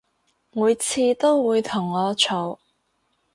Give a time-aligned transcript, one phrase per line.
[0.53, 2.57] 每次都會同我嘈